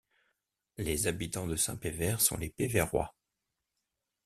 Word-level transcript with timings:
Les 0.77 1.05
habitants 1.05 1.45
de 1.45 1.55
Saint-Péver 1.55 2.15
sont 2.17 2.35
les 2.35 2.49
Pévérois. 2.49 3.13